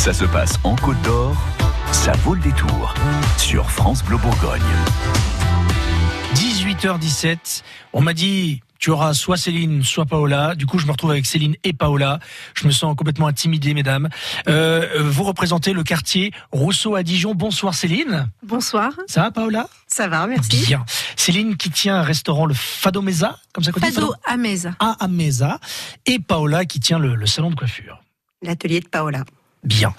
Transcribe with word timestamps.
Ça 0.00 0.14
se 0.14 0.24
passe 0.24 0.54
en 0.64 0.76
Côte 0.76 1.00
d'Or, 1.02 1.36
ça 1.92 2.12
vaut 2.24 2.32
le 2.32 2.40
détour 2.40 2.94
sur 3.36 3.70
France 3.70 4.02
Bleu 4.02 4.16
Bourgogne. 4.16 4.62
18h17, 6.36 7.60
on 7.92 8.00
m'a 8.00 8.14
dit 8.14 8.62
tu 8.78 8.88
auras 8.88 9.12
soit 9.12 9.36
Céline, 9.36 9.82
soit 9.84 10.06
Paola. 10.06 10.54
Du 10.54 10.64
coup, 10.64 10.78
je 10.78 10.86
me 10.86 10.92
retrouve 10.92 11.10
avec 11.10 11.26
Céline 11.26 11.54
et 11.64 11.74
Paola. 11.74 12.18
Je 12.54 12.66
me 12.66 12.72
sens 12.72 12.96
complètement 12.96 13.26
intimidé, 13.26 13.74
mesdames. 13.74 14.08
Euh, 14.48 15.02
vous 15.04 15.22
représentez 15.22 15.74
le 15.74 15.82
quartier 15.82 16.32
Rousseau 16.50 16.94
à 16.94 17.02
Dijon. 17.02 17.34
Bonsoir 17.34 17.74
Céline. 17.74 18.30
Bonsoir. 18.42 18.92
Ça 19.06 19.24
va 19.24 19.30
Paola? 19.30 19.68
Ça 19.86 20.08
va, 20.08 20.26
merci. 20.26 20.64
Bien. 20.64 20.82
Céline 21.14 21.58
qui 21.58 21.68
tient 21.68 21.96
un 21.96 22.02
restaurant, 22.02 22.46
le 22.46 22.54
Fado 22.54 23.02
Mesa, 23.02 23.38
comme 23.52 23.64
ça 23.64 23.70
qu'on 23.70 23.80
dit 23.80 23.92
Fado? 23.92 24.14
à 24.24 24.38
Mesa. 24.38 24.74
Ah, 24.80 24.96
à 24.98 25.08
Mesa. 25.08 25.60
Et 26.06 26.18
Paola 26.18 26.64
qui 26.64 26.80
tient 26.80 26.98
le, 26.98 27.14
le 27.16 27.26
salon 27.26 27.50
de 27.50 27.54
coiffure. 27.54 28.00
L'atelier 28.40 28.80
de 28.80 28.88
Paola. 28.88 29.24
Bien. 29.62 29.94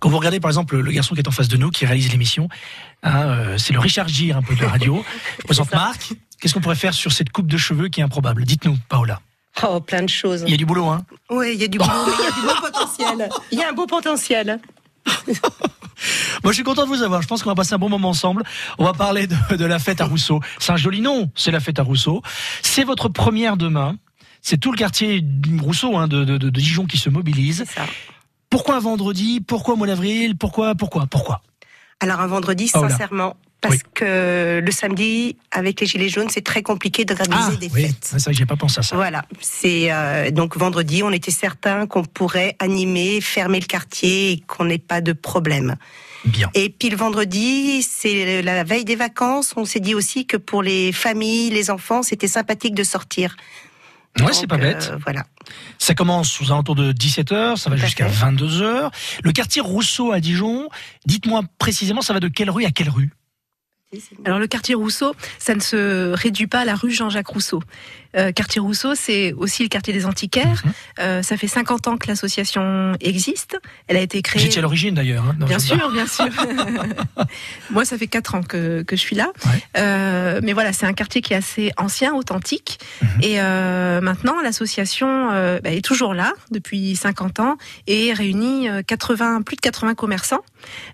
Quand 0.00 0.08
vous 0.08 0.18
regardez 0.18 0.40
par 0.40 0.50
exemple 0.50 0.76
le 0.76 0.90
garçon 0.90 1.14
qui 1.14 1.20
est 1.20 1.28
en 1.28 1.32
face 1.32 1.48
de 1.48 1.56
nous, 1.56 1.70
qui 1.70 1.86
réalise 1.86 2.10
l'émission, 2.10 2.48
hein, 3.02 3.26
euh, 3.26 3.58
c'est 3.58 3.72
le 3.72 3.78
Richard 3.78 4.08
Gire 4.08 4.36
un 4.36 4.42
peu 4.42 4.54
de 4.54 4.64
radio. 4.64 5.04
Je 5.38 5.44
présente 5.44 5.72
Marc. 5.72 6.12
Qu'est-ce 6.40 6.52
qu'on 6.54 6.60
pourrait 6.60 6.74
faire 6.74 6.94
sur 6.94 7.12
cette 7.12 7.30
coupe 7.30 7.46
de 7.46 7.56
cheveux 7.56 7.88
qui 7.88 8.00
est 8.00 8.04
improbable? 8.04 8.44
Dites-nous, 8.44 8.76
Paola. 8.88 9.20
Oh, 9.62 9.80
plein 9.80 10.02
de 10.02 10.08
choses. 10.08 10.42
Il 10.46 10.50
y 10.50 10.54
a 10.54 10.56
du 10.56 10.66
boulot, 10.66 10.88
hein 10.88 11.04
Oui, 11.30 11.52
il 11.54 11.60
y 11.60 11.64
a 11.64 11.68
du 11.68 11.78
boulot, 11.78 11.90
il 12.06 12.24
y 12.24 12.26
a 12.26 12.30
du 12.32 12.40
beau 12.42 12.60
potentiel. 12.60 13.28
Il 13.52 13.58
y 13.58 13.62
a 13.62 13.68
un 13.68 13.72
beau 13.72 13.86
potentiel. 13.86 14.60
Moi, 16.42 16.52
je 16.52 16.52
suis 16.52 16.64
content 16.64 16.82
de 16.82 16.88
vous 16.88 17.02
avoir. 17.02 17.22
Je 17.22 17.28
pense 17.28 17.42
qu'on 17.42 17.50
va 17.50 17.54
passer 17.54 17.74
un 17.74 17.78
bon 17.78 17.88
moment 17.88 18.10
ensemble. 18.10 18.42
On 18.78 18.84
va 18.84 18.92
parler 18.92 19.26
de, 19.26 19.56
de 19.56 19.64
la 19.64 19.78
fête 19.78 20.00
à 20.00 20.06
Rousseau. 20.06 20.40
C'est 20.58 20.72
un 20.72 20.76
joli 20.76 21.00
nom, 21.00 21.30
c'est 21.36 21.52
la 21.52 21.60
fête 21.60 21.78
à 21.78 21.82
Rousseau. 21.82 22.20
C'est 22.62 22.84
votre 22.84 23.08
première 23.08 23.56
demain. 23.56 23.96
C'est 24.42 24.58
tout 24.58 24.72
le 24.72 24.76
quartier 24.76 25.24
Rousseau 25.62 25.96
hein, 25.96 26.08
de, 26.08 26.24
de, 26.24 26.36
de 26.36 26.50
Dijon 26.50 26.86
qui 26.86 26.98
se 26.98 27.08
mobilise. 27.08 27.64
C'est 27.66 27.80
ça. 27.80 27.86
Pourquoi 28.54 28.76
un 28.76 28.80
vendredi? 28.80 29.40
Pourquoi 29.40 29.74
au 29.74 29.76
mois 29.76 29.88
d'avril? 29.88 30.36
Pourquoi 30.36 30.76
Pourquoi 30.76 31.06
Pourquoi? 31.10 31.42
Alors, 31.98 32.20
un 32.20 32.28
vendredi, 32.28 32.70
Paola. 32.72 32.88
sincèrement, 32.88 33.36
parce 33.60 33.74
Oui. 33.74 33.80
que 33.94 34.60
le 34.64 34.70
samedi, 34.70 35.36
avec 35.50 35.80
les 35.80 35.88
Gilets 35.88 36.08
jaunes, 36.08 36.28
c'est 36.30 36.44
très 36.44 36.62
compliqué 36.62 37.04
d'organiser 37.04 37.56
des 37.56 37.66
Ah, 37.66 37.74
oui, 37.74 37.82
fêtes. 37.86 37.96
c'est 38.02 38.22
vrai 38.22 38.30
que 38.32 38.38
j'ai 38.38 38.46
pas 38.46 38.54
pensé 38.54 38.78
à 38.78 38.82
ça. 38.82 38.94
Voilà, 38.94 39.24
c'est 39.40 39.90
euh, 39.90 40.30
donc 40.30 40.56
vendredi, 40.56 41.02
on 41.02 41.10
était 41.10 41.32
certain 41.32 41.88
qu'on 41.88 42.04
pourrait 42.04 42.54
animer, 42.60 43.20
fermer 43.20 43.58
le 43.58 43.66
quartier 43.66 44.30
et 44.30 44.40
qu'on 44.46 44.66
n'ait 44.66 44.78
pas 44.78 45.00
de 45.00 45.12
problème. 45.14 45.74
Bien. 46.24 46.48
Et 46.54 46.68
puis 46.70 46.90
le 46.90 46.96
vendredi, 46.96 47.82
c'est 47.82 48.40
la 48.42 48.62
veille 48.62 48.84
des 48.84 48.94
vacances. 48.96 49.52
On 49.56 49.64
s'est 49.64 49.80
dit 49.80 49.96
aussi 49.96 50.26
que 50.26 50.36
pour 50.36 50.62
les 50.62 50.92
familles, 50.92 51.50
les 51.50 51.72
enfants, 51.72 52.04
c'était 52.04 52.28
sympathique 52.28 52.74
de 52.76 52.84
sortir. 52.84 53.34
Ouais, 54.20 54.32
c'est 54.32 54.46
pas 54.46 54.58
bête. 54.58 54.90
euh, 54.92 54.98
voilà. 55.04 55.24
Ça 55.78 55.94
commence 55.94 56.40
aux 56.40 56.46
alentours 56.52 56.76
de 56.76 56.92
17h, 56.92 57.56
ça 57.56 57.68
va 57.70 57.76
jusqu'à 57.76 58.08
fait. 58.08 58.26
22h. 58.26 58.90
Le 59.24 59.32
quartier 59.32 59.60
Rousseau 59.60 60.12
à 60.12 60.20
Dijon, 60.20 60.68
dites-moi 61.06 61.42
précisément, 61.58 62.00
ça 62.00 62.12
va 62.12 62.20
de 62.20 62.28
quelle 62.28 62.50
rue 62.50 62.64
à 62.64 62.70
quelle 62.70 62.90
rue? 62.90 63.10
Alors 64.24 64.38
le 64.38 64.46
quartier 64.46 64.74
Rousseau, 64.74 65.14
ça 65.38 65.54
ne 65.54 65.60
se 65.60 66.12
réduit 66.12 66.46
pas 66.46 66.60
à 66.60 66.64
la 66.64 66.74
rue 66.74 66.90
Jean-Jacques 66.90 67.28
Rousseau. 67.28 67.62
Euh, 68.16 68.30
quartier 68.30 68.60
Rousseau, 68.60 68.94
c'est 68.94 69.32
aussi 69.32 69.64
le 69.64 69.68
quartier 69.68 69.92
des 69.92 70.06
antiquaires. 70.06 70.62
Mhm. 70.64 70.72
Euh, 71.00 71.22
ça 71.22 71.36
fait 71.36 71.48
50 71.48 71.88
ans 71.88 71.96
que 71.96 72.06
l'association 72.06 72.92
existe. 73.00 73.58
Elle 73.88 73.96
a 73.96 74.00
été 74.00 74.22
créée. 74.22 74.40
J'étais 74.40 74.58
à 74.58 74.62
l'origine 74.62 74.94
d'ailleurs. 74.94 75.24
hein, 75.28 75.34
Bien 75.46 75.58
sûr, 75.58 75.90
bien 75.90 76.06
sûr. 76.16 76.26
Moi, 77.70 77.84
ça 77.84 77.98
fait 77.98 78.06
quatre 78.06 78.34
ans 78.34 78.42
que, 78.42 78.82
que 78.82 78.96
je 78.96 79.00
suis 79.00 79.16
là. 79.16 79.32
Ouais. 79.46 79.62
Euh, 79.78 80.40
mais 80.42 80.52
voilà, 80.52 80.72
c'est 80.72 80.86
un 80.86 80.92
quartier 80.92 81.22
qui 81.22 81.32
est 81.32 81.36
assez 81.36 81.72
ancien, 81.76 82.14
authentique. 82.14 82.78
Mhm. 83.02 83.08
Et 83.22 83.40
euh, 83.40 84.00
maintenant, 84.00 84.40
l'association 84.42 85.30
euh, 85.32 85.58
bah, 85.62 85.70
est 85.70 85.84
toujours 85.84 86.14
là 86.14 86.32
depuis 86.50 86.96
50 86.96 87.40
ans 87.40 87.56
et 87.86 88.12
réunit 88.12 88.68
euh, 88.68 88.82
80, 88.86 89.42
plus 89.42 89.56
de 89.56 89.60
80 89.60 89.94
commerçants. 89.94 90.42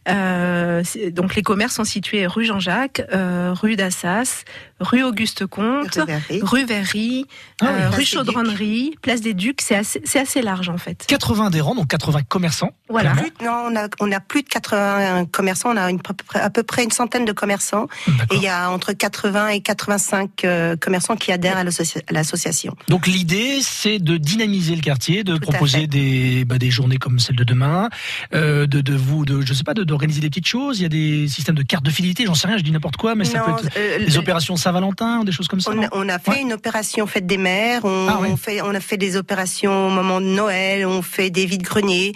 Euh, 0.09 0.83
donc 1.13 1.35
les 1.35 1.43
commerces 1.43 1.75
sont 1.75 1.85
situés 1.85 2.27
rue 2.27 2.45
Jean-Jacques, 2.45 3.03
euh, 3.13 3.53
rue 3.55 3.77
d'Assas, 3.77 4.45
rue 4.81 5.03
Auguste 5.03 5.47
Comte, 5.47 5.99
rue 6.43 6.65
Verry, 6.65 7.27
Ah 7.61 7.67
oui. 7.67 7.69
euh, 7.83 7.91
rue 7.91 8.05
Chaudronnerie, 8.05 8.95
place 9.03 9.21
des 9.21 9.35
Ducs. 9.35 9.61
C'est 9.61 9.77
assez, 9.77 10.43
large 10.43 10.69
en 10.69 10.79
fait. 10.79 11.05
80 11.07 11.47
adhérents, 11.49 11.75
donc 11.75 11.89
80 11.89 12.23
commerçants. 12.29 12.71
Voilà. 12.89 13.13
Plus- 13.13 13.33
non, 13.45 13.67
on 13.71 13.77
a, 13.77 13.89
on 14.01 14.11
a 14.13 14.21
plus 14.21 14.43
de 14.43 14.49
80 14.49 15.27
commerçants, 15.27 15.73
on 15.73 15.77
a 15.77 15.91
une, 15.91 16.01
à 16.35 16.51
peu 16.51 16.63
près- 16.63 16.85
une 16.85 16.91
centaine 16.91 17.25
de 17.25 17.33
commerçants. 17.33 17.87
Et 18.33 18.37
il 18.37 18.43
y 18.43 18.49
a 18.49 18.71
entre 18.71 18.93
80 18.93 19.49
et 19.49 19.61
85 19.61 20.45
euh, 20.45 20.77
commerçants 20.77 21.17
qui 21.17 21.31
adhèrent 21.33 21.59
à 21.59 21.65
l'associa- 21.65 22.03
à 22.09 22.13
l'association. 22.13 22.75
Donc 22.89 23.07
l'idée, 23.07 23.59
c'est 23.63 23.99
de 23.99 24.17
dynamiser 24.17 24.75
le 24.75 24.81
quartier, 24.83 25.25
de 25.25 25.35
Tout 25.37 25.41
proposer 25.51 25.87
des, 25.87 26.45
bah, 26.45 26.59
des 26.59 26.71
journées 26.71 26.97
comme 26.97 27.19
celle 27.19 27.37
de 27.37 27.45
demain, 27.45 27.91
euh, 28.35 28.67
de, 28.67 28.81
de 28.81 28.95
vous, 28.95 29.25
de, 29.25 29.41
je 29.43 29.53
sais 29.61 29.65
pas, 29.65 29.75
de- 29.75 29.85
d'organiser 29.85 30.21
des 30.21 30.29
petites 30.29 30.47
choses. 30.47 30.81
Il 30.81 30.83
y 30.83 30.87
a 30.87 30.89
des 30.89 31.29
systèmes 31.29 31.55
de 31.55 31.63
cartes 31.63 31.85
de 31.85 31.91
fidélité, 31.91 32.25
j'en 32.27 32.35
sais 32.35 32.47
rien, 32.49 32.59
je 32.59 32.63
dis 32.63 32.73
n'importe 32.73 32.97
quoi, 32.97 33.15
mais 33.15 33.25
ça 33.25 33.41
peut 33.41 33.51
être 33.53 33.77
euh, 33.77 34.05
des 34.05 34.19
opérations 34.19 34.57
Saint-Valentin, 34.57 35.25
des 35.25 35.33
choses 35.33 35.49
comme 35.49 35.61
ça. 35.61 35.71
On 35.75 35.83
a, 35.83 35.89
on 35.93 36.09
a 36.09 36.19
fait 36.19 36.31
Ouais. 36.33 36.41
une 36.43 36.53
opération 36.53 37.07
fête 37.07 37.27
des 37.27 37.39
mères, 37.39 37.85
on, 37.85 38.07
Ah 38.09 38.19
ouais. 38.21 38.29
on 38.33 38.37
fait, 38.37 38.61
on 38.63 38.75
a 38.75 38.81
fait 38.81 38.97
des 38.97 39.17
opérations 39.17 39.87
au 39.87 39.91
moment 39.91 40.21
de 40.21 40.27
Noël, 40.27 40.85
on 40.87 41.03
fait 41.03 41.31
des 41.31 41.47
vides 41.47 41.63
greniers. 41.63 42.13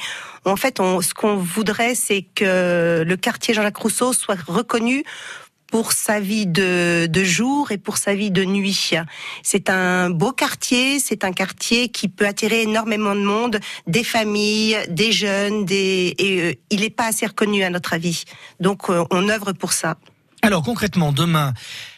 En 0.47 0.57
fait, 0.57 0.79
on, 0.79 1.01
ce 1.01 1.15
qu'on 1.15 1.37
voudrait, 1.37 1.95
c'est 1.95 2.23
que 2.35 3.03
le 3.07 3.17
quartier 3.17 3.55
Jean-Jacques 3.55 3.79
Rousseau 3.79 4.13
soit 4.13 4.37
reconnu 4.47 5.03
pour 5.75 5.91
sa 5.91 6.21
vie 6.21 6.47
de, 6.47 7.07
de 7.07 7.25
jour 7.25 7.73
et 7.73 7.79
pour 7.79 7.97
sa 7.97 8.15
vie 8.15 8.31
de 8.31 8.45
nuit. 8.45 8.93
C'est 9.43 9.69
un 9.69 10.09
beau 10.09 10.31
quartier, 10.31 11.01
c'est 11.01 11.25
un 11.25 11.33
quartier 11.33 11.89
qui 11.89 12.07
peut 12.07 12.29
attirer 12.29 12.63
énormément 12.63 13.17
de 13.17 13.23
monde, 13.23 13.59
des 13.89 14.05
familles, 14.05 14.79
des 14.89 15.11
jeunes, 15.11 15.65
des, 15.65 16.15
et 16.17 16.41
euh, 16.43 16.55
il 16.71 16.83
n'est 16.83 16.91
pas 16.91 17.07
assez 17.07 17.27
reconnu 17.27 17.65
à 17.65 17.71
notre 17.71 17.93
avis. 17.93 18.23
Donc 18.61 18.89
euh, 18.89 19.05
on 19.11 19.29
œuvre 19.29 19.51
pour 19.51 19.73
ça. 19.73 19.97
Alors 20.43 20.63
concrètement, 20.63 21.11
demain, 21.11 21.55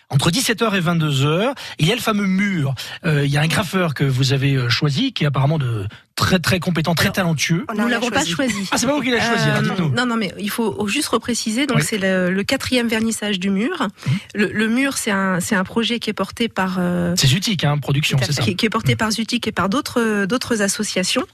entre 0.08 0.30
17h 0.30 0.74
et 0.74 0.80
22h, 0.80 1.52
il 1.78 1.86
y 1.86 1.92
a 1.92 1.94
le 1.94 2.00
fameux 2.00 2.26
mur. 2.26 2.74
Euh, 3.04 3.26
il 3.26 3.30
y 3.30 3.36
a 3.36 3.42
un 3.42 3.46
graffeur 3.46 3.92
que 3.92 4.04
vous 4.04 4.32
avez 4.32 4.70
choisi, 4.70 5.12
qui 5.12 5.24
est 5.24 5.26
apparemment 5.26 5.58
de 5.58 5.86
très 6.16 6.38
très 6.38 6.58
compétent, 6.60 6.94
très 6.94 7.06
Alors, 7.06 7.14
talentueux. 7.14 7.66
Nous 7.76 7.88
l'avons 7.88 8.08
pas 8.10 8.24
choisi. 8.24 8.32
choisi. 8.54 8.68
Ah, 8.72 8.78
c'est 8.78 8.86
pas 8.86 8.94
vous 8.94 9.02
qui 9.02 9.10
l'avez 9.10 9.22
choisi, 9.22 9.48
Euh, 9.48 9.58
alors 9.58 9.62
dites-nous. 9.76 9.90
non, 9.90 10.06
non, 10.06 10.16
mais 10.16 10.32
il 10.38 10.50
faut 10.50 10.88
juste 10.88 11.08
repréciser. 11.08 11.66
Donc, 11.66 11.78
Oui. 11.78 11.84
c'est 11.86 11.98
le, 11.98 12.30
le 12.30 12.42
quatrième 12.42 12.88
vernissage 12.88 13.38
du 13.38 13.50
mur. 13.50 13.82
Mhm. 14.06 14.14
Le, 14.34 14.46
le 14.52 14.68
mur, 14.68 14.96
c'est 14.96 15.10
un, 15.10 15.40
c'est 15.40 15.54
un 15.54 15.64
projet 15.64 15.98
qui 16.00 16.08
est 16.10 16.14
porté 16.14 16.48
par. 16.48 16.78
euh, 16.80 17.14
C'est 17.16 17.26
Zutik, 17.28 17.62
hein, 17.64 17.78
production, 17.78 18.18
c'est 18.22 18.32
ça. 18.32 18.42
qui, 18.42 18.56
qui 18.56 18.66
est 18.66 18.70
porté 18.70 18.96
par 18.96 19.10
Zutik 19.10 19.46
et 19.46 19.52
par 19.52 19.68
d'autres 19.68 20.24
d'autres 20.26 20.62
associations. 20.62 21.24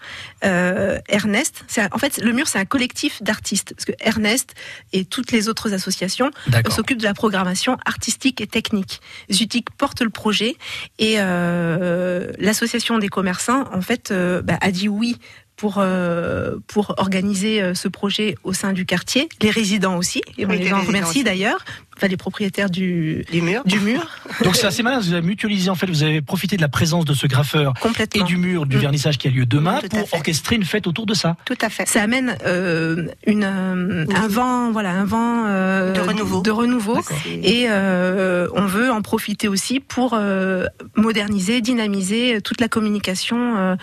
Euh, 0.45 0.99
Ernest, 1.09 1.65
c'est 1.69 1.93
en 1.95 1.99
fait 1.99 2.19
le 2.23 2.33
mur 2.33 2.49
c'est 2.49 2.59
un 2.59 2.65
collectif 2.65 3.23
d'artistes 3.23 3.75
parce 3.77 3.85
que 3.85 3.93
Ernest 4.01 4.55
et 4.93 5.05
toutes 5.05 5.31
les 5.31 5.49
autres 5.49 5.73
associations 5.73 6.31
euh, 6.53 6.71
s'occupent 6.71 6.99
de 6.99 7.05
la 7.05 7.15
programmation 7.15 7.77
artistique 7.87 8.41
et 8.41 8.47
technique. 8.49 9.01
Zutik 9.31 9.69
porte 9.79 10.03
le 10.03 10.11
projet 10.11 10.57
et 10.99 11.15
euh, 11.19 12.33
l'association 12.39 12.99
des 12.99 13.09
commerçants 13.09 13.65
en 13.73 13.81
fait 13.83 14.11
euh, 14.11 14.43
bah, 14.43 14.59
a 14.61 14.72
dit 14.73 14.89
oui 14.89 15.17
pour 15.57 15.77
euh, 15.79 16.57
pour 16.67 16.95
organiser 16.99 17.63
euh, 17.63 17.75
ce 17.75 17.87
projet 17.87 18.35
au 18.43 18.53
sein 18.53 18.73
du 18.73 18.85
quartier, 18.85 19.29
les 19.41 19.51
résidents 19.51 19.97
aussi. 19.97 20.21
Et 20.37 20.45
on 20.45 20.49
Oui, 20.49 20.59
les 20.59 20.73
en 20.73 20.81
remercie 20.81 21.23
d'ailleurs, 21.23 21.65
enfin 22.03 22.09
les 22.09 22.17
propriétaires 22.17 22.69
du 22.69 23.25
Du 23.31 23.43
mur. 23.43 23.63
du 23.65 23.79
mur 23.79 24.07
Donc 24.45 24.57
c'est 24.57 24.67
assez 24.67 24.83
malin, 24.83 24.99
vous 24.99 25.13
avez 25.13 25.23
mutualisé, 25.27 25.71
en 25.71 25.75
fait, 25.77 25.87
vous 25.87 26.03
avez 26.03 26.21
profité 26.21 26.57
de 26.57 26.63
la 26.63 26.69
présence 26.69 27.05
de 27.05 27.15
ce 27.15 27.27
graffeur 27.29 27.75
et 28.15 28.23
du 28.25 28.37
mur 28.37 28.67
du 28.67 28.77
Mm. 28.77 28.81
vernissage 28.81 29.19
qui 29.19 29.29
a 29.29 29.31
lieu 29.31 29.47
demain 29.47 29.81
pour 29.91 30.09
orchestrer 30.15 30.57
une 30.57 30.65
fête 30.65 30.87
autour 30.89 31.07
de 31.07 31.15
ça. 31.15 31.37
Tout 31.45 31.59
à 31.61 31.69
fait. 31.69 31.87
ça 31.87 32.03
amène 32.03 32.37
euh, 32.47 33.07
une, 33.27 33.45
euh, 33.45 34.05
un 34.15 34.27
vent, 34.29 34.73
voilà, 34.73 34.91
un 34.91 35.05
vent 35.05 35.45
euh, 35.47 35.93
De 35.93 36.01
renouveau. 36.01 36.41
de 36.43 36.51
renouveau. 36.51 36.99
Et 37.43 37.67
euh, 37.69 38.49
on 38.57 38.67
veut 38.67 38.91
en 38.91 39.03
profiter 39.03 39.47
aussi 39.47 39.79
pour 39.79 40.15
euh, 40.15 40.67
moderniser, 40.97 41.61
dynamiser 41.61 42.41
toute 42.43 42.61
la 42.61 42.69
communication 42.69 43.77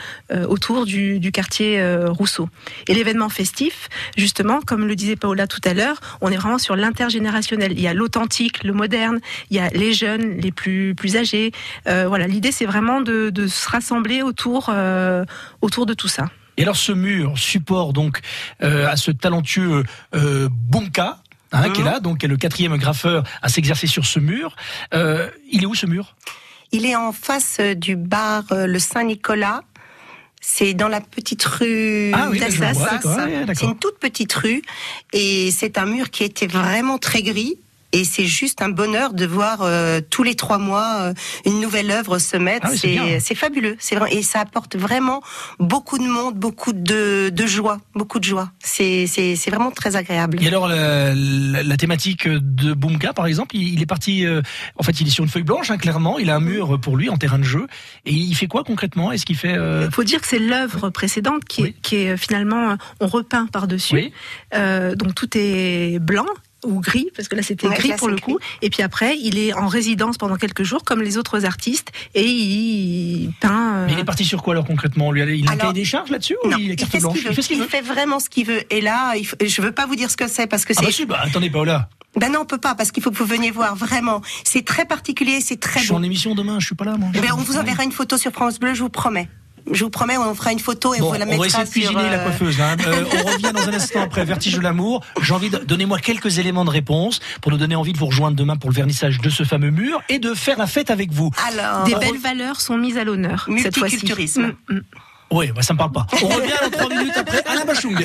autour 0.47 0.85
du, 0.85 1.19
du 1.19 1.31
quartier 1.31 1.79
euh, 1.79 2.09
Rousseau. 2.09 2.49
Et 2.87 2.93
l'événement 2.93 3.29
festif, 3.29 3.87
justement, 4.17 4.59
comme 4.65 4.85
le 4.87 4.95
disait 4.95 5.15
Paola 5.15 5.47
tout 5.47 5.61
à 5.63 5.73
l'heure, 5.73 5.99
on 6.21 6.31
est 6.31 6.37
vraiment 6.37 6.57
sur 6.57 6.75
l'intergénérationnel. 6.75 7.71
Il 7.73 7.81
y 7.81 7.87
a 7.87 7.93
l'authentique, 8.09 8.63
le 8.63 8.73
moderne, 8.73 9.19
il 9.49 9.57
y 9.57 9.59
a 9.59 9.69
les 9.69 9.93
jeunes, 9.93 10.37
les 10.37 10.51
plus 10.51 10.95
plus 10.95 11.15
âgés. 11.15 11.51
Euh, 11.87 12.07
voilà, 12.07 12.25
l'idée 12.27 12.51
c'est 12.51 12.65
vraiment 12.65 13.01
de, 13.01 13.29
de 13.29 13.47
se 13.47 13.69
rassembler 13.69 14.23
autour 14.23 14.69
euh, 14.69 15.23
autour 15.61 15.85
de 15.85 15.93
tout 15.93 16.07
ça. 16.07 16.25
Et 16.57 16.63
alors 16.63 16.75
ce 16.75 16.91
mur 16.91 17.37
support 17.37 17.93
donc 17.93 18.19
euh, 18.63 18.87
à 18.87 18.97
ce 18.97 19.11
talentueux 19.11 19.83
euh, 20.15 20.49
Bonka. 20.51 21.19
Hein, 21.51 21.71
qui 21.71 21.81
est 21.81 21.83
là, 21.83 21.99
donc 21.99 22.19
qui 22.19 22.27
est 22.27 22.29
le 22.29 22.37
quatrième 22.37 22.77
graffeur 22.77 23.23
à 23.41 23.49
s'exercer 23.49 23.87
sur 23.87 24.05
ce 24.05 24.19
mur. 24.19 24.55
Euh, 24.93 25.27
il 25.51 25.63
est 25.63 25.65
où 25.65 25.73
ce 25.73 25.87
mur? 25.87 26.15
Il 26.71 26.85
est 26.85 26.95
en 26.95 27.11
face 27.11 27.59
du 27.59 27.95
bar 27.95 28.43
euh, 28.51 28.67
Le 28.67 28.77
Saint-Nicolas. 28.77 29.63
C'est 30.41 30.75
dans 30.75 30.87
la 30.87 31.01
petite 31.01 31.43
rue 31.43 32.11
Ah 32.13 32.27
oui, 32.29 32.37
d'accord. 32.39 32.85
C'est 33.55 33.65
une 33.65 33.79
toute 33.79 33.97
petite 33.97 34.31
rue 34.31 34.61
et 35.11 35.49
c'est 35.49 35.79
un 35.79 35.87
mur 35.87 36.11
qui 36.11 36.23
était 36.23 36.45
vraiment 36.45 36.99
très 36.99 37.23
gris. 37.23 37.55
Et 37.91 38.03
c'est 38.03 38.25
juste 38.25 38.61
un 38.61 38.69
bonheur 38.69 39.13
de 39.13 39.25
voir 39.25 39.61
euh, 39.61 39.99
tous 40.09 40.21
les 40.23 40.35
trois 40.35 40.59
mois 40.59 40.97
euh, 40.99 41.13
une 41.45 41.59
nouvelle 41.59 41.89
œuvre 41.89 42.19
se 42.19 42.37
mettre. 42.37 42.67
Ah 42.69 42.71
oui, 42.83 43.17
c'est 43.19 43.35
fabuleux. 43.35 43.75
C'est 43.79 43.95
vrai 43.95 44.13
et 44.13 44.21
ça 44.21 44.41
apporte 44.41 44.75
vraiment 44.75 45.21
beaucoup 45.59 45.97
de 45.97 46.03
monde, 46.07 46.35
beaucoup 46.35 46.71
de, 46.73 47.29
de 47.29 47.45
joie, 47.47 47.79
beaucoup 47.95 48.19
de 48.19 48.25
joie. 48.25 48.51
C'est 48.59 49.07
c'est 49.07 49.35
c'est 49.35 49.49
vraiment 49.49 49.71
très 49.71 49.95
agréable. 49.95 50.37
Et 50.41 50.47
alors 50.47 50.67
la, 50.67 51.13
la- 51.15 51.63
la 51.63 51.77
thématique 51.77 52.27
de 52.27 52.73
Boomka 52.73 53.13
par 53.13 53.25
exemple, 53.25 53.55
il, 53.55 53.73
il 53.73 53.81
est 53.81 53.85
parti, 53.87 54.25
euh, 54.25 54.41
en 54.77 54.83
fait 54.83 55.01
il 55.01 55.07
est 55.07 55.11
sur 55.11 55.23
une 55.23 55.29
feuille 55.29 55.43
blanche 55.43 55.71
hein, 55.71 55.77
clairement, 55.77 56.19
il 56.19 56.29
a 56.29 56.35
un 56.35 56.39
mur 56.41 56.79
pour 56.79 56.95
lui 56.95 57.09
en 57.09 57.17
terrain 57.17 57.39
de 57.39 57.43
jeu 57.43 57.65
et 58.05 58.13
il 58.13 58.35
fait 58.35 58.47
quoi 58.47 58.63
concrètement? 58.63 59.11
Est-ce 59.11 59.25
qu'il 59.25 59.35
fait 59.37 59.57
euh, 59.57 59.85
Il 59.89 59.93
faut 59.93 60.03
dire 60.03 60.21
que 60.21 60.27
c'est 60.27 60.39
l'œuvre 60.39 60.89
précédente 60.91 61.43
qui, 61.45 61.63
Oui. 61.63 61.69
est, 61.69 61.81
qui 61.81 61.95
est 61.97 62.09
euh, 62.11 62.17
finalement, 62.17 62.71
euh, 62.71 62.75
on 62.99 63.07
repeint 63.07 63.47
par-dessus. 63.47 63.95
Oui. 63.95 64.13
Euh, 64.53 64.93
donc 64.95 65.15
tout 65.15 65.29
est 65.35 65.97
blanc 65.99 66.25
ou 66.65 66.79
gris, 66.81 67.07
parce 67.15 67.27
que 67.27 67.35
là 67.35 67.41
c'était 67.41 67.67
Ouais, 67.67 67.75
gris 67.75 67.89
là, 67.89 67.95
pour 67.97 68.07
le 68.09 68.17
coup. 68.17 68.37
Et 68.61 68.69
puis 68.69 68.81
après, 68.83 69.17
il 69.17 69.37
est 69.37 69.53
en 69.53 69.67
résidence 69.67 70.17
pendant 70.17 70.35
quelques 70.35 70.63
jours, 70.63 70.83
comme 70.83 71.01
les 71.01 71.17
autres 71.17 71.45
artistes, 71.45 71.91
et 72.15 72.25
il 72.25 73.31
peint. 73.39 73.75
euh, 73.77 73.85
Mais 73.87 73.93
il 73.93 73.99
est 73.99 74.03
parti 74.03 74.25
sur 74.25 74.43
quoi 74.43 74.53
alors 74.53 74.65
concrètement 74.65 75.11
lui 75.11 75.21
Il 75.39 75.47
a 75.47 75.51
un 75.51 75.55
cahier 75.57 75.73
des 75.73 75.85
charges 75.85 76.09
là-dessus 76.09 76.35
ou 76.43 76.49
Non, 76.49 76.57
il 76.57 76.71
est 76.71 76.73
il 76.73 76.75
carte 76.75 76.91
fait 76.91 76.99
ce 76.99 77.03
blanche 77.03 77.15
qu'il 77.15 77.23
veut. 77.23 77.31
Il 77.31 77.35
fait 77.35 77.41
ce 77.41 77.47
qu'il 77.47 77.57
Il 77.57 77.61
veut. 77.63 77.67
fait 77.69 77.81
vraiment 77.81 78.19
ce 78.19 78.29
qu'il 78.29 78.45
veut. 78.45 78.61
Et 78.73 78.81
là, 78.81 79.15
il 79.15 79.25
faut- 79.25 79.37
je 79.43 79.61
veux 79.61 79.71
pas 79.71 79.85
vous 79.85 79.95
dire 79.95 80.09
ce 80.11 80.17
que 80.17 80.27
c'est 80.27 80.47
parce 80.47 80.65
que 80.65 80.73
Ah 80.75 80.79
c'est. 80.79 80.85
bah 80.85 80.91
si, 80.91 81.05
bah 81.05 81.19
attendez 81.23 81.49
Paola, 81.49 81.89
Ben 82.19 82.31
non, 82.31 82.39
on 82.41 82.45
peut 82.45 82.57
pas 82.57 82.75
parce 82.75 82.91
qu'il 82.91 83.03
faut 83.03 83.11
que 83.11 83.17
vous 83.17 83.25
veniez 83.25 83.51
voir 83.51 83.75
vraiment. 83.75 84.21
C'est 84.43 84.65
très 84.65 84.85
particulier, 84.85 85.41
c'est 85.41 85.59
très 85.59 85.79
je 85.79 85.85
suis 85.85 85.93
beau. 85.93 85.99
en 85.99 86.03
émission 86.03 86.35
demain, 86.35 86.59
je 86.59 86.65
suis 86.65 86.75
pas 86.75 86.85
là 86.85 86.95
moi. 86.97 87.09
Eh 87.13 87.19
ben, 87.19 87.29
on 87.33 87.41
vous 87.41 87.57
enverra 87.57 87.83
une 87.83 87.91
photo 87.91 88.17
sur 88.17 88.31
France 88.31 88.59
Bleu, 88.59 88.73
je 88.73 88.81
vous 88.81 88.89
promets. 88.89 89.29
Je 89.71 89.83
vous 89.83 89.89
promets, 89.89 90.17
on 90.17 90.33
fera 90.35 90.51
une 90.51 90.59
photo 90.59 90.93
et 90.93 90.99
Bon, 90.99 91.07
on 91.07 91.11
vous 91.11 91.17
la 91.19 91.25
on 91.25 91.29
mettra 91.29 91.41
va 91.41 91.47
essayer 91.47 91.63
de 91.63 91.69
sur, 91.69 91.91
cuisiner 91.91 92.09
la 92.09 92.19
euh, 92.19 92.23
coiffeuse. 92.25 92.59
hein. 92.61 92.75
Euh, 92.87 93.03
on 93.25 93.31
revient 93.31 93.51
dans 93.53 93.69
un 93.69 93.73
instant 93.73 94.01
après 94.01 94.25
Vertige 94.25 94.55
de 94.55 94.61
l'amour. 94.61 95.03
J'ai 95.21 95.33
envie 95.33 95.49
de 95.49 95.57
donnez-moi 95.57 95.99
quelques 95.99 96.39
éléments 96.39 96.65
de 96.65 96.69
réponse 96.69 97.19
pour 97.41 97.51
nous 97.51 97.57
donner 97.57 97.75
envie 97.75 97.93
de 97.93 97.97
vous 97.97 98.07
rejoindre 98.07 98.35
demain 98.35 98.55
pour 98.57 98.69
le 98.69 98.75
vernissage 98.75 99.19
de 99.19 99.29
ce 99.29 99.43
fameux 99.43 99.69
mur 99.71 100.01
et 100.09 100.19
de 100.19 100.33
faire 100.33 100.57
la 100.57 100.67
fête 100.67 100.89
avec 100.91 101.11
vous. 101.11 101.31
Alors, 101.47 101.83
des 101.83 101.95
belles 101.95 102.17
valeurs 102.17 102.61
sont 102.61 102.77
mises 102.77 102.97
à 102.97 103.03
l'honneur 103.03 103.47
cette 103.61 103.77
fois-ci. 103.77 103.95
Multiculturisme. 103.95 104.53
Mm, 104.69 104.75
mm. 104.75 104.81
Oui, 105.31 105.51
bah, 105.55 105.61
ça 105.61 105.73
me 105.73 105.77
parle 105.77 105.91
pas. 105.91 106.07
On 106.23 106.27
revient 106.27 106.49
dans 106.63 106.69
trois 106.71 106.89
minutes 106.95 107.17
après 107.17 107.43
Alain 107.45 107.65
Bachung. 107.65 107.95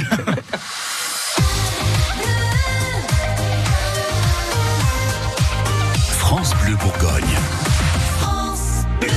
France 6.18 6.54
Bleu 6.62 6.74
Bourgogne. 6.76 7.24
J'ai 9.00 9.08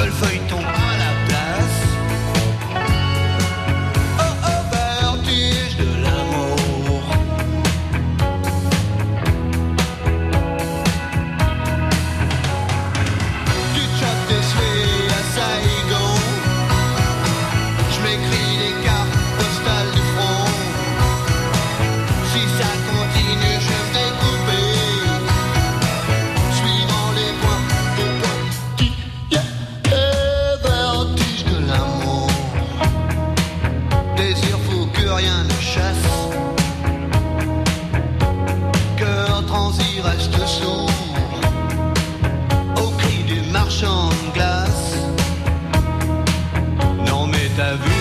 Je 0.00 0.29
t'as 47.60 47.74
vu 47.74 47.99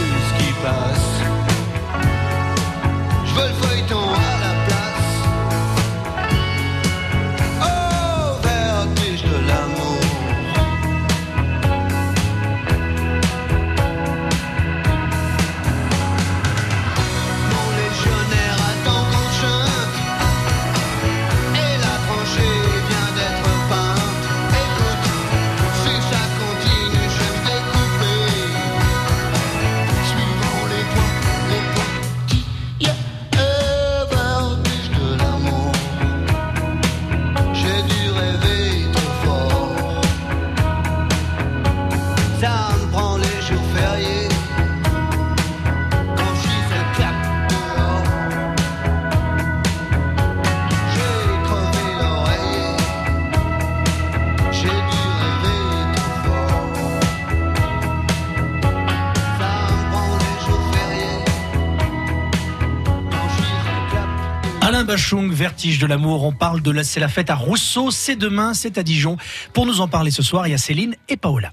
Bachung, 64.89 65.31
Vertige 65.31 65.77
de 65.77 65.85
l'amour. 65.85 66.23
On 66.23 66.31
parle 66.31 66.63
de 66.63 66.71
la, 66.71 66.83
c'est 66.83 66.99
la 66.99 67.09
fête 67.09 67.29
à 67.29 67.35
Rousseau. 67.35 67.91
C'est 67.91 68.15
demain, 68.15 68.55
c'est 68.55 68.79
à 68.79 68.81
Dijon. 68.81 69.17
Pour 69.53 69.67
nous 69.67 69.81
en 69.81 69.87
parler 69.87 70.09
ce 70.09 70.23
soir, 70.23 70.47
il 70.47 70.49
y 70.49 70.53
a 70.55 70.57
Céline 70.57 70.95
et 71.07 71.15
Paola. 71.15 71.51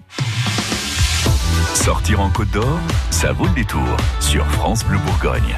Sortir 1.75 2.23
en 2.23 2.31
Côte 2.31 2.51
d'Or, 2.53 2.81
ça 3.11 3.33
vaut 3.33 3.45
le 3.45 3.53
détour 3.53 3.95
sur 4.21 4.47
France 4.53 4.87
Bleu 4.87 4.97
Bourgogne. 4.97 5.55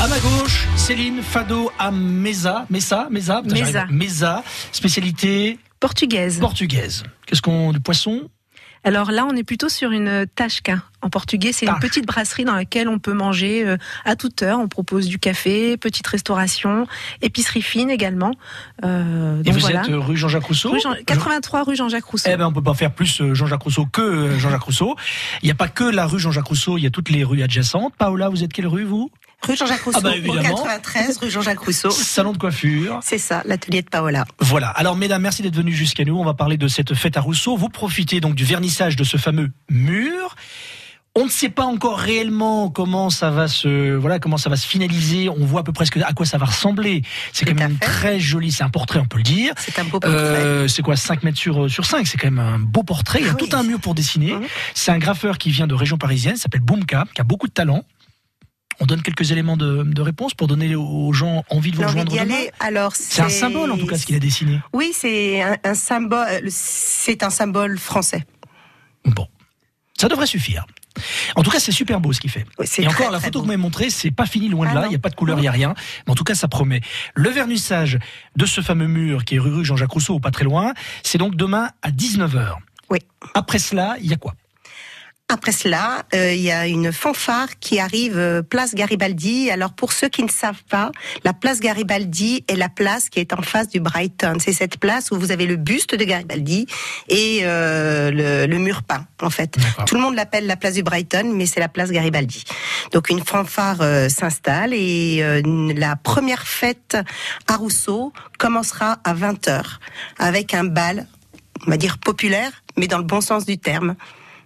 À 0.00 0.06
ma 0.06 0.20
gauche, 0.20 0.68
Céline 0.76 1.20
Fado 1.20 1.72
à 1.76 1.90
Mesa, 1.90 2.66
Mesa, 2.70 3.08
Mesa, 3.10 3.42
Mesa. 3.42 3.86
Mesa, 3.90 4.44
spécialité 4.70 5.58
Portugaise. 5.80 6.38
portugaise. 6.38 7.02
Qu'est-ce 7.26 7.42
qu'on 7.42 7.72
du 7.72 7.80
poisson 7.80 8.28
Alors 8.84 9.10
là, 9.10 9.26
on 9.26 9.34
est 9.34 9.44
plutôt 9.44 9.68
sur 9.68 9.90
une 9.92 10.26
tasca. 10.34 10.82
En 11.02 11.10
portugais, 11.10 11.52
c'est 11.52 11.66
une 11.66 11.78
petite 11.80 12.06
brasserie 12.06 12.44
dans 12.44 12.54
laquelle 12.54 12.88
on 12.88 12.98
peut 12.98 13.12
manger 13.12 13.62
euh, 13.66 13.76
à 14.06 14.16
toute 14.16 14.42
heure. 14.42 14.58
On 14.58 14.68
propose 14.68 15.06
du 15.06 15.18
café, 15.18 15.76
petite 15.76 16.06
restauration, 16.06 16.86
épicerie 17.20 17.60
fine 17.60 17.90
également. 17.90 18.30
Euh, 18.84 19.40
Et 19.40 19.44
donc 19.44 19.54
vous 19.54 19.60
voilà. 19.60 19.82
êtes 19.82 19.90
euh, 19.90 19.98
rue 19.98 20.16
Jean-Jacques 20.16 20.44
Rousseau 20.44 20.70
Rue 20.70 20.80
Jean- 20.80 20.94
83 21.06 21.64
rue 21.64 21.76
Jean-Jacques 21.76 22.04
Rousseau. 22.04 22.30
Eh 22.32 22.36
ben, 22.36 22.46
on 22.46 22.52
peut 22.52 22.62
pas 22.62 22.72
faire 22.74 22.92
plus 22.92 23.22
Jean-Jacques 23.34 23.62
Rousseau 23.62 23.84
que 23.86 24.38
Jean-Jacques 24.38 24.62
Rousseau. 24.62 24.96
Il 25.42 25.46
n'y 25.46 25.52
a 25.52 25.56
pas 25.56 25.68
que 25.68 25.84
la 25.84 26.06
rue 26.06 26.18
Jean-Jacques 26.18 26.46
Rousseau, 26.46 26.78
il 26.78 26.84
y 26.84 26.86
a 26.86 26.90
toutes 26.90 27.10
les 27.10 27.22
rues 27.24 27.42
adjacentes. 27.42 27.94
Paola, 27.98 28.28
vous 28.30 28.42
êtes 28.44 28.52
quelle 28.52 28.66
rue, 28.68 28.84
vous? 28.84 29.10
Rue 29.46 29.56
Jean-Jacques 29.56 29.82
Rousseau, 29.82 29.98
Ah 29.98 30.02
bah, 30.02 30.10
au 30.10 30.14
évidemment. 30.14 30.42
93, 30.56 31.18
rue 31.18 31.30
Jean-Jacques 31.30 31.58
Rousseau. 31.60 31.90
Salon 31.90 32.32
de 32.32 32.38
coiffure. 32.38 33.00
C'est 33.02 33.18
ça, 33.18 33.42
l'atelier 33.44 33.82
de 33.82 33.88
Paola. 33.88 34.24
Voilà. 34.40 34.68
Alors, 34.68 34.96
mesdames, 34.96 35.22
merci 35.22 35.42
d'être 35.42 35.56
venus 35.56 35.74
jusqu'à 35.76 36.04
nous. 36.04 36.16
On 36.18 36.24
va 36.24 36.34
parler 36.34 36.56
de 36.56 36.68
cette 36.68 36.94
fête 36.94 37.16
à 37.16 37.20
Rousseau. 37.20 37.56
Vous 37.56 37.68
profitez 37.68 38.20
donc 38.20 38.34
du 38.34 38.44
vernissage 38.44 38.96
de 38.96 39.04
ce 39.04 39.16
fameux 39.16 39.50
mur. 39.70 40.36
On 41.16 41.26
ne 41.26 41.30
sait 41.30 41.48
pas 41.48 41.62
encore 41.64 41.98
réellement 42.00 42.70
comment 42.70 43.08
ça 43.08 43.30
va 43.30 43.46
se, 43.46 43.94
voilà, 43.94 44.18
comment 44.18 44.36
ça 44.36 44.50
va 44.50 44.56
se 44.56 44.66
finaliser. 44.66 45.28
On 45.28 45.44
voit 45.44 45.60
à 45.60 45.62
peu 45.62 45.72
près 45.72 45.84
à 46.04 46.12
quoi 46.12 46.26
ça 46.26 46.38
va 46.38 46.46
ressembler. 46.46 47.02
C'est 47.32 47.44
quand 47.44 47.54
même 47.54 47.78
très 47.78 48.18
joli. 48.18 48.50
C'est 48.50 48.64
un 48.64 48.68
portrait, 48.68 48.98
on 48.98 49.06
peut 49.06 49.18
le 49.18 49.22
dire. 49.22 49.54
C'est 49.56 49.78
un 49.78 49.84
beau 49.84 50.00
portrait. 50.00 50.10
Euh, 50.10 50.66
c'est 50.66 50.82
quoi 50.82 50.96
5 50.96 51.22
mètres 51.22 51.38
sur, 51.38 51.70
sur 51.70 51.84
5 51.84 52.04
C'est 52.08 52.18
quand 52.18 52.32
même 52.32 52.40
un 52.40 52.58
beau 52.58 52.82
portrait. 52.82 53.20
Il 53.20 53.26
y 53.26 53.28
a 53.28 53.30
Ah 53.32 53.36
oui. 53.40 53.48
tout 53.48 53.56
un 53.56 53.62
mur 53.62 53.78
pour 53.78 53.94
dessiner. 53.94 54.32
Mhm. 54.32 54.42
C'est 54.74 54.90
un 54.90 54.98
graffeur 54.98 55.38
qui 55.38 55.50
vient 55.50 55.68
de 55.68 55.74
région 55.74 55.98
parisienne, 55.98 56.34
s'appelle 56.34 56.62
Boomka, 56.62 57.04
qui 57.14 57.20
a 57.20 57.24
beaucoup 57.24 57.46
de 57.46 57.52
talent. 57.52 57.84
On 58.80 58.86
donne 58.86 59.02
quelques 59.02 59.30
éléments 59.30 59.56
de, 59.56 59.82
de 59.84 60.02
réponse 60.02 60.34
pour 60.34 60.46
donner 60.48 60.74
aux 60.74 61.12
gens 61.12 61.44
envie 61.50 61.70
de 61.70 61.76
vous 61.76 61.82
rejoindre 61.82 62.10
demain. 62.10 62.22
aller. 62.22 62.50
Alors, 62.60 62.94
C'est 62.96 63.22
un 63.22 63.28
symbole 63.28 63.70
en 63.70 63.78
tout 63.78 63.86
cas 63.86 63.96
ce 63.98 64.06
qu'il 64.06 64.16
a 64.16 64.18
dessiné. 64.20 64.60
Oui, 64.72 64.92
c'est 64.94 65.42
un, 65.42 65.56
un 65.64 65.74
symbole. 65.74 66.48
C'est 66.48 67.22
un 67.22 67.30
symbole 67.30 67.78
français. 67.78 68.24
Bon, 69.04 69.28
ça 69.98 70.08
devrait 70.08 70.26
suffire. 70.26 70.66
En 71.34 71.42
tout 71.42 71.50
cas, 71.50 71.58
c'est 71.58 71.72
super 71.72 72.00
beau 72.00 72.12
ce 72.12 72.20
qu'il 72.20 72.30
fait. 72.30 72.46
Oui, 72.58 72.66
Et 72.78 72.86
encore, 72.86 73.06
très, 73.06 73.10
la 73.10 73.18
photo 73.20 73.40
que 73.40 73.42
vous 73.44 73.48
m'avez 73.48 73.56
montrée, 73.60 73.90
c'est 73.90 74.12
pas 74.12 74.26
fini 74.26 74.48
loin 74.48 74.66
de 74.66 74.70
Ah 74.70 74.80
là. 74.82 74.86
Il 74.86 74.90
n'y 74.90 74.94
a 74.94 75.00
pas 75.00 75.08
de 75.08 75.16
couleur, 75.16 75.38
il 75.38 75.42
n'y 75.42 75.48
a 75.48 75.52
rien. 75.52 75.74
Mais 76.06 76.12
en 76.12 76.14
tout 76.14 76.22
cas, 76.24 76.34
ça 76.36 76.46
promet. 76.46 76.80
Le 77.14 77.30
vernissage 77.30 77.98
de 78.36 78.46
ce 78.46 78.60
fameux 78.60 78.86
mur 78.86 79.24
qui 79.24 79.34
est 79.34 79.38
rue 79.40 79.64
Jean-Jacques 79.64 79.90
Rousseau, 79.90 80.20
pas 80.20 80.30
très 80.30 80.44
loin, 80.44 80.72
c'est 81.02 81.18
donc 81.18 81.34
demain 81.34 81.70
à 81.82 81.90
19h. 81.90 82.54
Oui. 82.90 82.98
Après 83.34 83.58
cela, 83.58 83.96
il 84.00 84.06
y 84.08 84.12
a 84.12 84.16
quoi? 84.16 84.34
Après 85.32 85.52
cela, 85.52 86.04
euh, 86.14 86.34
il 86.34 86.42
y 86.42 86.50
a 86.50 86.66
une 86.66 86.92
fanfare 86.92 87.58
qui 87.58 87.78
arrive 87.78 88.18
euh, 88.18 88.42
place 88.42 88.74
Garibaldi. 88.74 89.50
Alors 89.50 89.72
pour 89.72 89.92
ceux 89.92 90.08
qui 90.08 90.22
ne 90.22 90.28
savent 90.28 90.62
pas, 90.68 90.92
la 91.24 91.32
place 91.32 91.60
Garibaldi 91.60 92.44
est 92.46 92.56
la 92.56 92.68
place 92.68 93.08
qui 93.08 93.20
est 93.20 93.32
en 93.32 93.40
face 93.40 93.68
du 93.68 93.80
Brighton. 93.80 94.36
C'est 94.38 94.52
cette 94.52 94.78
place 94.78 95.10
où 95.10 95.18
vous 95.18 95.32
avez 95.32 95.46
le 95.46 95.56
buste 95.56 95.94
de 95.94 96.04
Garibaldi 96.04 96.66
et 97.08 97.40
euh, 97.42 98.10
le, 98.10 98.46
le 98.46 98.58
mur 98.58 98.82
peint 98.82 99.06
en 99.22 99.30
fait. 99.30 99.56
Tout 99.86 99.94
le 99.94 100.02
monde 100.02 100.14
l'appelle 100.14 100.46
la 100.46 100.56
place 100.56 100.74
du 100.74 100.82
Brighton, 100.82 101.32
mais 101.34 101.46
c'est 101.46 101.60
la 101.60 101.68
place 101.68 101.90
Garibaldi. 101.90 102.44
Donc 102.92 103.08
une 103.08 103.24
fanfare 103.24 103.80
euh, 103.80 104.08
s'installe 104.10 104.74
et 104.74 105.20
euh, 105.22 105.40
la 105.74 105.96
première 105.96 106.46
fête 106.46 106.98
à 107.48 107.56
Rousseau 107.56 108.12
commencera 108.38 108.98
à 109.04 109.14
20h 109.14 109.62
avec 110.18 110.52
un 110.54 110.64
bal, 110.64 111.06
on 111.66 111.70
va 111.70 111.78
dire 111.78 111.98
populaire, 111.98 112.50
mais 112.76 112.88
dans 112.88 112.98
le 112.98 113.04
bon 113.04 113.22
sens 113.22 113.46
du 113.46 113.58
terme. 113.58 113.96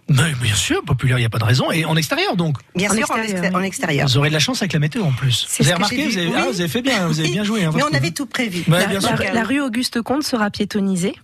Mais 0.09 0.33
Bien 0.41 0.55
sûr, 0.55 0.83
populaire, 0.83 1.17
il 1.17 1.21
n'y 1.21 1.25
a 1.25 1.29
pas 1.29 1.37
de 1.39 1.43
raison. 1.45 1.71
Et 1.71 1.85
en 1.85 1.95
extérieur 1.95 2.35
donc 2.35 2.57
Bien 2.75 2.89
En 2.89 2.93
sûr, 2.93 3.01
extérieur, 3.01 3.25
en, 3.25 3.37
exté- 3.39 3.49
oui. 3.49 3.55
en 3.55 3.63
extérieur. 3.63 4.07
Vous 4.07 4.17
aurez 4.17 4.29
de 4.29 4.33
la 4.33 4.39
chance 4.39 4.61
avec 4.61 4.73
la 4.73 4.79
météo 4.79 5.03
en 5.03 5.11
plus. 5.11 5.47
Vous 5.59 5.65
avez 5.65 5.73
remarqué 5.75 6.03
vous 6.05 6.09
vu. 6.11 6.19
avez, 6.19 6.31
ah, 6.35 6.45
vous 6.51 6.59
avez 6.59 6.69
fait 6.69 6.81
bien, 6.81 7.07
vous 7.07 7.19
avez 7.19 7.29
bien 7.29 7.43
joué. 7.43 7.63
hein, 7.63 7.71
Mais 7.75 7.83
on 7.83 7.93
avait 7.93 8.11
tout 8.11 8.25
prévu. 8.25 8.63
La, 8.67 8.85
bien 8.87 8.99
la- 8.99 9.01
sûr. 9.01 9.33
la 9.33 9.43
rue 9.43 9.61
Auguste 9.61 10.01
Comte 10.01 10.23
sera 10.23 10.49
piétonnisée. 10.49 11.15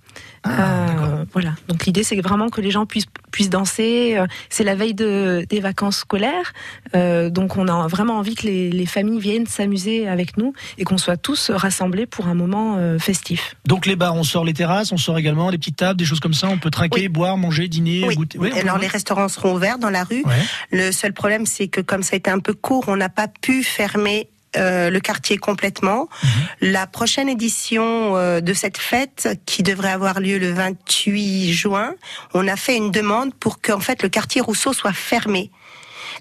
Ah, 0.46 0.86
Euh, 0.96 1.26
voilà. 1.34 1.54
Donc 1.68 1.86
l'idée 1.86 2.04
c'est 2.04 2.20
vraiment 2.22 2.50
que 2.50 2.62
les 2.62 2.72
gens 2.72 2.86
puissent 2.86 3.08
puissent 3.32 3.50
danser. 3.50 4.16
Euh, 4.18 4.28
C'est 4.50 4.64
la 4.64 4.76
veille 4.76 4.94
de, 4.94 5.46
des 5.50 5.60
vacances 5.60 5.98
scolaires, 5.98 6.54
Euh, 6.96 7.30
donc 7.30 7.58
on 7.58 7.68
a 7.68 7.88
vraiment 7.88 8.18
envie 8.18 8.36
que 8.36 8.44
les, 8.48 8.70
les 8.70 8.86
familles 8.86 9.20
viennent 9.20 9.48
s'amuser 9.48 10.08
avec 10.08 10.38
nous 10.38 10.54
et 10.78 10.84
qu'on 10.86 10.98
soit 10.98 11.18
tous 11.18 11.50
rassemblés 11.50 12.06
pour 12.06 12.28
un 12.28 12.34
moment 12.36 12.78
euh, 12.78 12.98
festif. 13.00 13.56
Donc 13.66 13.86
les 13.88 13.96
bars, 13.98 14.16
on 14.16 14.24
sort 14.24 14.46
les 14.46 14.54
terrasses, 14.54 14.92
on 14.94 14.98
sort 14.98 15.18
également 15.18 15.50
les 15.50 15.58
petites 15.58 15.76
tables, 15.78 15.98
des 16.00 16.06
choses 16.06 16.20
comme 16.22 16.34
ça. 16.34 16.48
On 16.48 16.58
peut 16.60 16.70
trinquer, 16.72 17.02
Oui. 17.02 17.08
boire, 17.10 17.36
manger, 17.38 17.68
dîner, 17.68 18.06
Oui. 18.08 18.16
goûter. 18.16 18.38
Oui, 18.40 18.52
Alors 18.58 18.78
les 18.78 18.88
restaurants 18.88 19.28
seront 19.28 19.56
ouverts 19.56 19.80
dans 19.80 19.90
la 19.90 20.04
rue. 20.06 20.24
Ouais. 20.26 20.34
Le 20.72 20.92
seul 20.92 21.12
problème, 21.12 21.46
c'est 21.46 21.68
que 21.68 21.82
comme 21.82 22.04
ça 22.04 22.14
a 22.14 22.18
été 22.18 22.30
un 22.30 22.40
peu 22.40 22.54
court, 22.54 22.86
on 22.88 22.96
n'a 22.96 23.10
pas 23.10 23.28
pu 23.28 23.64
fermer 23.64 24.30
euh, 24.58 24.90
le 24.90 25.00
quartier 25.00 25.38
complètement. 25.38 26.08
Mhm. 26.24 26.30
La 26.74 26.88
prochaine 26.88 27.30
édition 27.30 28.16
euh, 28.18 28.42
de 28.42 28.54
cette 28.54 28.78
fête, 28.78 29.28
qui 29.46 29.64
devrait 29.64 29.92
avoir 29.92 30.20
lieu 30.20 30.38
le 30.38 30.52
28 30.52 31.52
juin, 31.54 31.94
on 32.34 32.48
a 32.48 32.56
fait 32.56 32.78
une 32.78 32.92
demande 32.92 33.34
pour 33.36 33.62
qu'en 33.62 33.80
fait 33.80 34.04
le 34.04 34.10
quartier 34.10 34.42
Rousseau 34.42 34.74
soit 34.74 34.94
fermé 34.94 35.52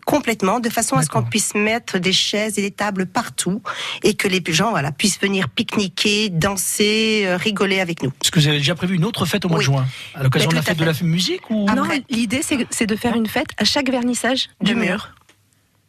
complètement, 0.06 0.60
de 0.60 0.68
façon 0.68 0.96
à 0.96 1.02
ce 1.02 1.08
qu'on 1.08 1.22
puisse 1.22 1.54
mettre 1.54 1.98
des 1.98 2.12
chaises 2.12 2.58
et 2.58 2.62
des 2.62 2.70
tables 2.70 3.06
partout 3.06 3.62
et 4.02 4.14
que 4.14 4.28
les 4.28 4.42
gens 4.48 4.70
voilà 4.70 4.92
puissent 4.92 5.20
venir 5.20 5.48
pique-niquer, 5.48 6.28
danser, 6.30 7.22
euh, 7.24 7.36
rigoler 7.36 7.80
avec 7.80 8.02
nous. 8.02 8.10
Est-ce 8.22 8.30
que 8.30 8.40
vous 8.40 8.48
avez 8.48 8.58
déjà 8.58 8.74
prévu 8.74 8.96
une 8.96 9.04
autre 9.04 9.24
fête 9.24 9.44
au 9.44 9.48
mois 9.48 9.58
Oui. 9.58 9.64
de 9.66 9.70
juin 9.70 9.86
À 10.14 10.22
l'occasion 10.22 10.50
de 10.50 10.54
la 10.56 10.62
fête 10.62 10.78
de 10.78 10.84
la 10.84 10.92
musique 11.02 11.48
ou 11.50 11.66
non, 11.70 11.84
l'idée 12.10 12.40
c'est 12.42 12.66
c'est 12.70 12.86
de 12.86 12.96
faire 12.96 13.14
une 13.16 13.26
fête 13.26 13.48
à 13.56 13.64
chaque 13.64 13.88
vernissage 13.90 14.48
du 14.60 14.72
Du 14.72 14.74
mur. 14.74 14.84
mur. 14.90 15.14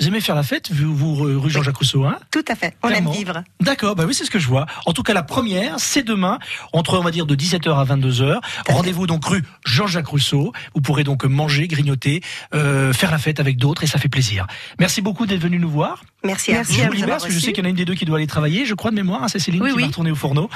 Vous 0.02 0.08
aimez 0.08 0.20
faire 0.20 0.36
la 0.36 0.44
fête, 0.44 0.72
vous, 0.74 0.94
vous 0.94 1.16
rue 1.16 1.50
Jean-Jacques 1.50 1.78
Rousseau, 1.78 2.04
hein 2.04 2.18
Tout 2.30 2.44
à 2.50 2.56
fait. 2.56 2.76
On 2.84 2.90
Clairement. 2.90 3.12
aime 3.14 3.18
vivre. 3.18 3.44
D'accord, 3.62 3.96
bah 3.96 4.04
oui, 4.06 4.14
c'est 4.14 4.26
ce 4.26 4.30
que 4.32 4.40
je 4.40 4.48
vois. 4.48 4.66
En 4.86 4.92
tout 4.92 5.04
cas, 5.04 5.14
la 5.14 5.24
première, 5.24 5.80
c'est 5.80 6.04
demain, 6.04 6.38
entre, 6.74 6.98
on 7.00 7.02
va 7.02 7.12
dire, 7.12 7.26
de 7.26 7.34
17h 7.36 7.74
à 7.74 7.86
22h. 7.96 8.40
Rendez-vous 8.68 9.08
donc 9.08 9.24
rue 9.26 9.44
Jean-Jacques 9.66 10.08
Rousseau. 10.08 10.52
Vous 10.74 10.82
pourrez 10.82 11.06
donc 11.06 11.24
manger, 11.24 11.68
grignoter, 11.70 12.22
euh, 12.54 12.92
faire 12.92 13.10
la 13.10 13.18
fête 13.20 13.40
avec 13.40 13.56
d'autres 13.58 13.84
et 13.84 13.88
ça 13.88 13.98
fait 13.98 14.10
plaisir. 14.10 14.48
Merci 14.80 15.02
beaucoup 15.02 15.26
d'être 15.26 15.40
venu 15.42 15.60
nous 15.60 15.70
voir. 15.70 16.04
Merci, 16.26 16.52
à 16.52 16.56
Merci 16.56 16.74
vous. 16.78 16.84
À 16.84 16.90
vous 16.90 17.06
parce 17.08 17.26
que 17.26 17.32
je 17.32 17.40
sais 17.40 17.54
qu'il 17.54 17.60
y 17.60 17.62
en 17.62 17.68
a 17.68 17.70
une 17.70 17.76
des 17.78 17.86
deux 17.86 17.96
qui 17.96 18.04
doit 18.06 18.18
aller 18.18 18.28
travailler. 18.28 18.66
Je 18.66 18.74
crois 18.74 18.92
de 18.92 18.96
mémoire, 18.96 19.24
hein, 19.24 19.28
c'est 19.30 19.40
Céline 19.40 19.62
Oui, 19.62 19.70
qui 19.70 19.76
oui. 19.78 19.82
va 19.84 19.88
retourner 19.88 20.12
au 20.12 20.16
fourneau. 20.16 20.50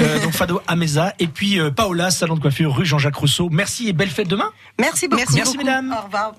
Euh, 0.00 0.20
donc 0.22 0.32
Fado 0.32 0.60
Ameza 0.66 1.14
et 1.18 1.28
puis 1.28 1.58
euh, 1.58 1.70
Paola, 1.70 2.10
salon 2.10 2.34
de 2.34 2.40
coiffure 2.40 2.74
rue 2.76 2.84
Jean-Jacques 2.84 3.16
Rousseau. 3.16 3.48
Merci 3.50 3.88
et 3.88 3.94
belle 3.94 4.10
fête 4.10 4.28
demain. 4.28 4.50
Merci 4.78 5.08
beaucoup. 5.08 5.22
Merci, 5.34 5.56
mesdames. 5.56 5.96
Au 5.98 6.04
revoir. 6.04 6.32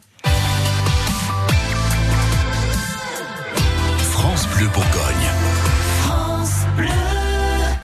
Bleu 4.55 4.67
Bourgogne. 4.67 5.22